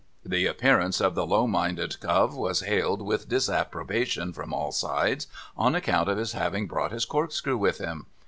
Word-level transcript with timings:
The 0.25 0.47
appearance 0.47 0.99
of 0.99 1.13
the 1.13 1.27
low 1.27 1.45
minded 1.45 1.99
cove 1.99 2.35
was 2.35 2.61
hailed 2.61 3.03
with 3.03 3.29
disapprobation 3.29 4.33
from 4.33 4.51
all 4.51 4.71
sides, 4.71 5.27
on 5.55 5.75
account 5.75 6.09
of 6.09 6.17
his 6.17 6.31
having 6.31 6.65
brought 6.65 6.91
his 6.91 7.05
corkscrew 7.05 7.55
with 7.55 7.77
him. 7.77 8.07